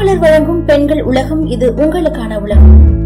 மாலைமலர் 0.00 0.18
வழங்கும் 0.18 0.64
பெண்கள் 0.64 1.02
உலகம் 1.02 1.46
இது 1.46 1.72
உங்களுக்கான 1.72 2.40
உலகம். 2.40 2.96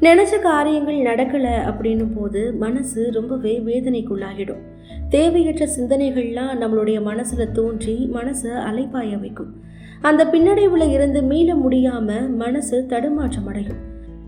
நினைச்ச 0.00 0.38
காரியங்கள் 0.42 0.96
நடக்கல 0.96 1.46
அப்படின்னும் 1.46 2.16
போது 2.16 2.52
மனசு 2.52 3.10
ரொம்பவே 3.10 3.62
வேதனைக்குள்ளாகிடும். 3.66 4.58
தேவையற்ற 5.08 5.68
சிந்தனைகள்லாம் 5.78 6.60
நம்மளுடைய 6.60 7.00
மனசுல 7.00 7.52
தோன்றி 7.52 8.10
மனசை 8.12 8.50
அலைப்பாய 8.70 9.20
வைக்கும். 9.20 9.54
அந்த 10.00 10.24
பின்னடைவுல 10.24 10.90
இருந்து 10.90 11.22
மீள 11.22 11.54
முடியாம 11.54 12.12
மனசு 12.36 12.86
தடுமாற்றம் 12.86 13.46
அடையும். 13.46 13.76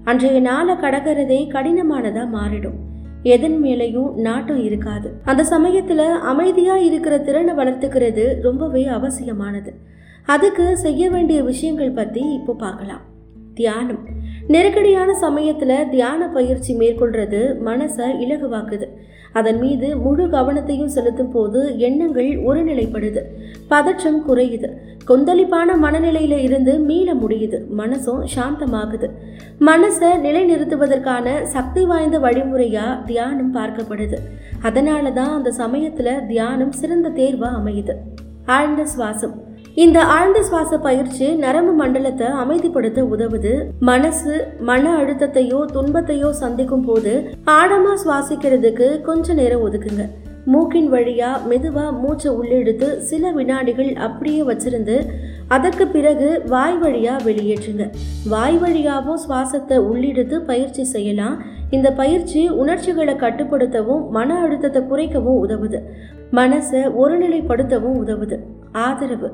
அன்றைய 0.04 0.40
நாளை 0.40 0.74
கடக்கிறதே 0.74 1.48
கடினமானதா 1.48 2.28
மாறிடும். 2.34 2.78
எதன் 3.22 3.62
மேலேயும் 3.62 4.14
நாட்டம் 4.14 4.64
இருக்காது. 4.64 5.12
அந்த 5.24 5.44
சமயத்துல 5.50 6.06
அமைதியா 6.12 6.76
இருக்கிற 6.76 7.18
திறனை 7.18 7.54
வளர்த்துக்கிறது 7.54 8.40
ரொம்பவே 8.42 8.84
அவசியமானது. 8.84 9.90
அதுக்கு 10.26 10.76
செய்ய 10.76 11.10
வேண்டிய 11.10 11.42
விஷயங்கள் 11.42 11.90
பத்தி 11.90 12.20
இப்போ 12.20 12.52
பார்க்கலாம். 12.52 13.00
தியானம். 13.54 13.98
நெருக்கடியான 14.46 15.18
சமயத்துல 15.20 15.88
தியான 15.88 16.28
பயிற்சி 16.28 16.76
மேற்கொள்றது 16.76 17.56
மனசை 17.64 18.06
இலகுவாக்குது. 18.20 18.88
அதன் 19.32 19.58
மீது 19.58 19.96
முழு 19.96 20.26
கவனத்தையும் 20.26 20.86
செலுத்தும் 20.86 21.30
போது 21.30 21.78
எண்ணங்கள் 21.78 22.42
ஒருநிலைப்படுது. 22.42 23.20
பதற்றம் 23.68 24.28
குறையுது. 24.28 24.72
கொந்தளிப்பான 25.08 25.74
மனநிலையில 25.82 26.38
இருந்து 26.38 26.78
மீள 26.78 27.14
முடியுது. 27.14 27.62
மனசும் 27.78 28.24
சாந்தமாகுது. 28.36 29.10
மனசை 29.60 30.18
நிலைநிறுத்துவதற்கான 30.22 31.42
சக்தி 31.42 31.84
வாய்ந்த 31.84 32.18
வழிமுறையா 32.18 33.04
தியானம் 33.04 33.54
பார்க்கப்படுது. 33.54 34.16
அதனால 34.62 35.10
தான் 35.10 35.36
அந்த 35.36 35.52
சமயத்துல 35.58 36.26
தியானம் 36.26 36.72
சிறந்த 36.72 37.08
தேர்வா 37.08 37.48
அமையுது. 37.64 37.92
ஆழ்ந்த 38.46 38.86
சுவாசம். 38.86 39.50
இந்த 39.74 40.04
ஆழ்ந்த 40.04 40.42
சுவாச 40.42 40.78
பயிற்சி 40.78 41.34
நரம்பு 41.34 41.72
மண்டலத்தை 41.72 42.26
அமைதிப்படுத்த 42.26 43.00
உதவுது. 43.14 43.52
மனசு 43.80 44.46
மன 44.60 44.96
அழுத்தத்தையோ 44.96 45.64
துன்பத்தையோ 45.74 46.30
சந்திக்கும் 46.30 46.84
போது 46.84 47.12
ஆழமா 47.46 47.94
சுவாசிக்கிறதுக்கு 48.04 49.00
கொஞ்ச 49.00 49.34
நேரம் 49.34 49.62
ஒதுக்குங்க. 49.68 50.04
மூக்கின் 50.44 50.92
வழியா 50.92 51.30
மெதுவா 51.50 51.98
மூச்சை 52.00 52.32
உள்ளெடுத்து 52.32 52.98
சில 52.98 53.30
வினாடிகள் 53.30 53.92
அப்படியே 53.94 54.42
வச்சிருந்து 54.42 55.06
அதற்கு 55.48 55.86
பிறகு 55.86 56.42
வாய் 56.46 56.78
வழியா 56.82 57.14
வெளியேற்றுங்க. 57.24 57.90
வாய் 58.28 58.58
வழியாவும் 58.58 59.22
சுவாசத்தை 59.28 59.78
உள்ளிடுத்து 59.78 60.38
பயிற்சி 60.38 60.84
செய்யலாம். 60.84 61.42
இந்த 61.70 61.92
பயிற்சி 61.92 62.48
உணர்ச்சிகளை 62.48 63.14
கட்டுப்படுத்தவும் 63.14 64.08
மன 64.08 64.38
அழுத்தத்தை 64.38 64.82
குறைக்கவும் 64.82 65.48
உதவுது. 65.48 65.80
மனசை 66.32 66.82
ஒருநிலைப்படுத்தவும் 67.04 67.98
உதவுது. 68.04 68.38
ஆதரவு. 68.72 69.30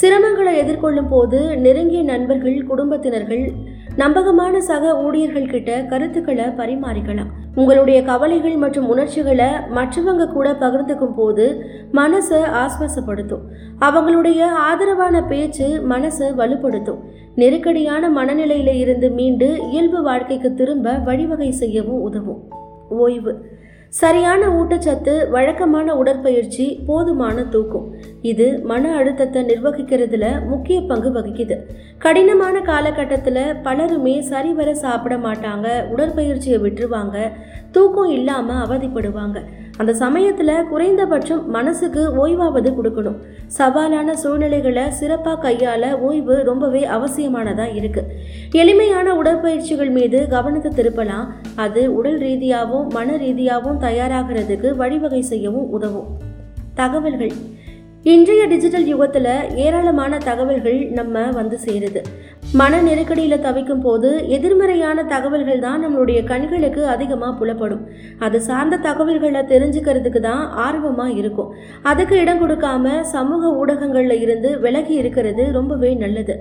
சிரமங்களை 0.00 0.56
எதிர்கொள்ளும் 0.56 1.08
போது 1.08 1.56
நெருங்கிய 1.56 2.02
நண்பர்கள் 2.02 2.66
குடும்பத்தினர்கள் 2.66 3.52
நம்பகமான 3.96 4.60
சக 4.60 5.02
ஊழியர்கள் 5.02 5.46
கிட்ட 5.46 5.84
கருத்துக்களை 5.84 6.44
பரிமாறிக்கலாம். 6.44 7.26
உங்களுடைய 7.54 8.02
கவலைகள் 8.02 8.56
மற்றும் 8.56 8.88
உணர்ச்சிகளை 8.88 9.44
மற்றவங்க 9.74 10.32
கூட 10.32 10.52
பகிர்ந்துக்கும் 10.52 11.14
போது 11.14 11.64
மனசை 11.92 12.40
ஆஸ்வாசப்படுத்தும். 12.62 13.40
அவங்களுடைய 13.80 14.42
ஆதரவான 14.42 15.22
பேச்சு 15.22 15.86
மனசை 15.88 16.30
வலுப்படுத்தும். 16.36 16.98
நெருக்கடியான 17.34 18.10
மனநிலையில 18.10 18.74
இருந்து 18.74 19.10
மீண்டு 19.10 19.58
இயல்பு 19.70 20.02
வாழ்க்கைக்கு 20.02 20.54
திரும்ப 20.54 20.92
வழிவகை 20.92 21.50
செய்யவும் 21.50 22.00
உதவும். 22.00 22.42
ஓய்வு. 22.88 23.51
சரியான 24.00 24.42
ஊட்டச்சத்து 24.58 25.14
வழக்கமான 25.34 25.94
உடற்பயிற்சி 26.00 26.66
போதுமான 26.86 27.42
தூக்கம். 27.54 27.88
இது 28.30 28.46
மன 28.70 28.92
அழுத்தத்தை 28.98 29.40
நிர்வகிக்கிறதுல 29.50 30.26
முக்கிய 30.50 30.76
பங்கு 30.90 31.10
வகிக்குது. 31.16 31.56
கடினமான 32.04 32.62
காலகட்டத்தில் 32.70 33.42
பலருமே 33.66 34.14
சரிவர 34.30 34.74
சாப்பிட 34.84 35.16
மாட்டாங்க 35.26 35.68
உடற்பயிற்சியை 35.94 36.60
விட்டுருவாங்க 36.64 37.18
தூக்கம் 37.76 38.12
இல்லாமல் 38.18 38.62
அவதிப்படுவாங்க. 38.64 39.38
அந்த 39.76 39.94
சமயத்தில் 39.94 40.66
குறைந்தபட்சம் 40.70 41.50
மனசுக்கு 41.50 42.26
ஓய்வாவது 42.26 42.72
கொடுக்கணும். 42.74 43.16
சவாலான 43.46 44.14
சூழ்நிலைகளை 44.14 44.90
சிறப்பாக 44.90 45.50
கையாள 45.50 45.92
ஓய்வு 45.98 46.42
ரொம்பவே 46.44 46.86
அவசியமானதாக 46.86 47.74
இருக்குது 47.80 48.10
எளிமையான 48.52 49.14
உடற்பயிற்சிகள் 49.14 49.90
மீது 49.90 50.28
கவனத்தை 50.28 50.72
திருப்பலாம். 50.76 51.26
அது 51.54 51.94
உடல் 51.94 52.18
ரீதியாகவும் 52.18 52.88
மன 52.88 53.16
ரீதியாகவும் 53.16 53.80
தயாராகிறதுக்கு 53.80 54.76
வழிவகை 54.76 55.22
செய்யவும் 55.22 55.70
உதவும். 55.70 56.06
தகவல்கள். 56.74 57.32
இன்றைய 58.02 58.46
டிஜிட்டல் 58.46 58.86
யுகத்தில் 58.86 59.54
ஏராளமான 59.54 60.18
தகவல்கள் 60.18 60.88
நம்ம 60.90 61.30
வந்து 61.30 61.58
சேருது. 61.64 62.00
மன 62.60 62.80
நெருக்கடியில் 62.82 63.40
தவிக்கும் 63.40 63.80
போது 63.80 64.28
எதிர்மறையான 64.28 65.04
தகவல்கள் 65.04 65.58
தான் 65.58 65.84
நம்மளுடைய 65.84 66.24
கண்களுக்கு 66.24 66.86
அதிகமாக 66.86 67.32
புலப்படும். 67.38 67.80
அது 68.18 68.40
சார்ந்த 68.40 68.76
தகவல்களை 68.76 69.40
தெரிஞ்சுக்கிறதுக்கு 69.40 70.20
தான் 70.20 70.50
ஆர்வமாக 70.50 71.10
இருக்கும். 71.10 71.54
அதுக்கு 71.82 72.18
இடம் 72.20 72.42
கொடுக்காம 72.42 73.00
சமூக 73.00 73.48
ஊடகங்களில் 73.48 74.20
இருந்து 74.20 74.60
விலகி 74.60 74.94
இருக்கிறது 74.94 75.52
ரொம்பவே 75.52 75.94
நல்லது. 75.94 76.36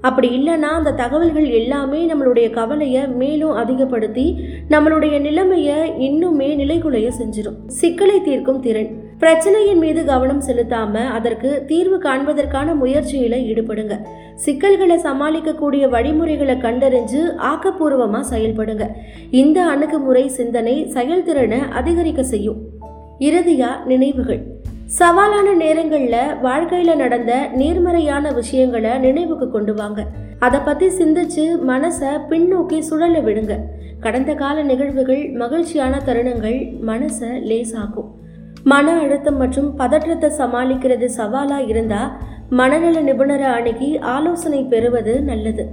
அப்படி 0.00 0.28
இல்லைன்னா 0.38 0.70
அந்த 0.80 0.92
தகவல்கள் 0.92 1.44
எல்லாமே 1.44 2.06
நம்மளுடைய 2.06 2.50
கவலையை 2.50 3.08
மேலும் 3.08 3.54
அதிகப்படுத்தி 3.54 4.26
நம்மளுடைய 4.70 5.20
நிலைமையை 5.20 5.80
இன்னுமே 5.98 6.50
நிலைகுலைய 6.62 7.08
செஞ்சிடும் 7.20 7.60
சிக்கலை 7.66 8.20
தீர்க்கும் 8.20 8.60
திறன். 8.60 9.06
பிரச்சனையின் 9.20 9.78
மீது 9.78 10.04
கவனம் 10.04 10.42
செலுத்தாம 10.42 10.94
அதற்கு 10.94 11.64
தீர்வு 11.66 11.98
காண்பதற்கான 11.98 12.74
முயற்சியில 12.82 13.36
ஈடுபடுங்க. 13.42 13.98
சிக்கல்களை 14.34 14.96
சமாளிக்கக்கூடிய 14.96 15.88
வழிமுறைகளை 15.88 16.54
கண்டறிஞ்சு 16.54 17.34
ஆக்கப்பூர்வமா 17.36 18.20
செயல்படுங்க. 18.30 18.88
இந்த 19.30 19.66
அணுகுமுறை 19.66 20.28
சிந்தனை 20.28 20.88
செயல்திறனை 20.88 21.58
அதிகரிக்க 21.72 22.22
செய்யும். 22.22 22.56
இறுதியா 23.18 23.84
நினைவுகள். 23.84 24.42
சவாலான 24.98 25.54
நேரங்கள்ல 25.60 26.16
வாழ்க்கையில 26.42 26.96
நடந்த 26.96 27.46
நேர்மறையான 27.52 28.32
விஷயங்களை 28.32 28.98
நினைவுக்கு 28.98 29.50
கொண்டு 29.50 29.74
வாங்க. 29.74 30.06
அதை 30.38 30.60
பத்தி 30.60 30.86
சிந்திச்சு 30.86 31.58
மனசை 31.68 32.20
பின்னோக்கி 32.30 32.78
சுழல 32.78 33.18
விடுங்க. 33.18 33.58
கடந்த 34.00 34.34
கால 34.34 34.62
நிகழ்வுகள் 34.62 35.30
மகிழ்ச்சியான 35.30 36.02
தருணங்கள் 36.06 36.72
மனசை 36.86 37.42
லேசாக்கும். 37.42 38.26
மன 38.64 38.98
அழுத்தம் 38.98 39.36
மற்றும் 39.36 39.76
பதற்றத்தை 39.76 40.30
சமாளிக்கிறது 40.38 41.06
சவாலா 41.16 41.58
இருந்தா 41.68 42.18
மனநல 42.50 43.00
நிபுணரை 43.02 43.48
அணுகி 43.56 43.98
ஆலோசனை 43.98 44.62
பெறுவது 44.62 45.20
நல்லது. 45.20 45.64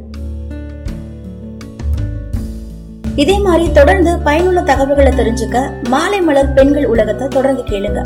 இதே 3.15 3.39
மாதிரி 3.39 3.71
தொடர்ந்து 3.71 4.17
பயனுள்ள 4.17 4.61
தகவல்களை 4.61 5.11
தெரிஞ்சுக்க 5.11 5.69
மாலை 5.89 6.21
மலர் 6.21 6.53
பெண்கள் 6.53 6.85
உலகத்தை 6.85 7.27
தொடர்ந்து 7.27 7.63
கேளுங்க. 7.63 8.01